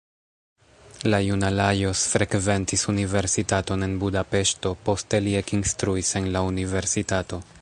La 1.13 1.19
juna 1.25 1.51
Lajos 1.57 2.01
frekventis 2.13 2.87
universitaton 2.95 3.87
en 3.91 3.95
Budapeŝto, 4.05 4.75
poste 4.89 5.25
li 5.27 5.37
ekinstruis 5.45 6.15
en 6.23 6.33
la 6.39 6.43
universitato. 6.55 7.45